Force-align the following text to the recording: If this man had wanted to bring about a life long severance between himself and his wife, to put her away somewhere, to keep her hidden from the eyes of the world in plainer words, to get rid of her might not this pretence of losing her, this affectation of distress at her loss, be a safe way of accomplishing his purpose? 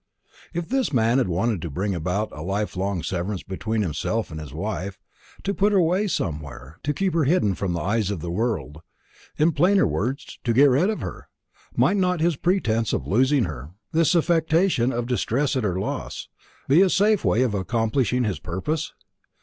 If 0.51 0.67
this 0.67 0.91
man 0.91 1.19
had 1.19 1.27
wanted 1.27 1.61
to 1.61 1.69
bring 1.69 1.93
about 1.93 2.31
a 2.31 2.41
life 2.41 2.75
long 2.75 3.03
severance 3.03 3.43
between 3.43 3.83
himself 3.83 4.31
and 4.31 4.39
his 4.39 4.51
wife, 4.51 4.97
to 5.43 5.53
put 5.53 5.73
her 5.73 5.77
away 5.77 6.07
somewhere, 6.07 6.79
to 6.81 6.91
keep 6.91 7.13
her 7.13 7.25
hidden 7.25 7.53
from 7.53 7.73
the 7.73 7.81
eyes 7.81 8.09
of 8.09 8.19
the 8.19 8.31
world 8.31 8.79
in 9.37 9.51
plainer 9.51 9.85
words, 9.85 10.39
to 10.43 10.53
get 10.53 10.71
rid 10.71 10.89
of 10.89 11.01
her 11.01 11.29
might 11.75 11.97
not 11.97 12.17
this 12.19 12.35
pretence 12.35 12.93
of 12.93 13.05
losing 13.05 13.43
her, 13.43 13.75
this 13.91 14.15
affectation 14.15 14.91
of 14.91 15.05
distress 15.05 15.55
at 15.55 15.63
her 15.63 15.79
loss, 15.79 16.29
be 16.67 16.81
a 16.81 16.89
safe 16.89 17.23
way 17.23 17.43
of 17.43 17.53
accomplishing 17.53 18.23
his 18.23 18.39
purpose? 18.39 18.93